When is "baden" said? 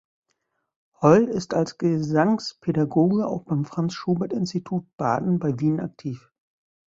4.97-5.37